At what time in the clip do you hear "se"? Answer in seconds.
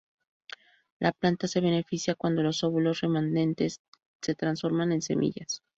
1.47-1.61, 4.23-4.33